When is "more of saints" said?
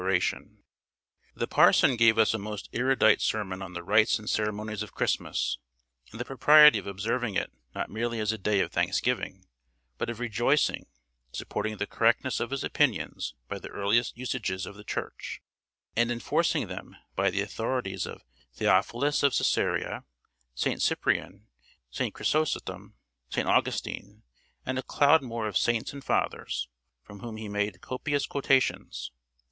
25.21-25.93